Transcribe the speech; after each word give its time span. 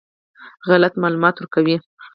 غلط 0.69 0.93
معلومات 1.01 1.35
ورکوي. 1.37 1.75